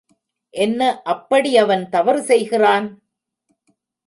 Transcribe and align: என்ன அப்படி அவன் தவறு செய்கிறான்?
என்ன 0.53 1.01
அப்படி 1.03 1.57
அவன் 1.57 1.83
தவறு 1.89 2.21
செய்கிறான்? 2.21 2.87